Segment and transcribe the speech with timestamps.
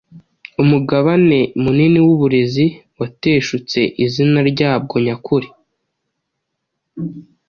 [0.61, 2.65] Umugabane munini w’uburezi
[2.99, 5.47] wateshutse izina ryabwo nyakuri.